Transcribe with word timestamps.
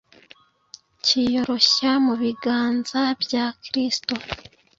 cyiyoroshya 1.03 1.91
mu 2.05 2.13
biganza 2.21 3.01
bya 3.21 3.45
Kristo, 3.63 4.13